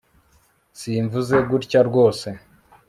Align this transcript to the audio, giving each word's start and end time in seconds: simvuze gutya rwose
simvuze 0.79 1.35
gutya 1.49 1.79
rwose 1.89 2.27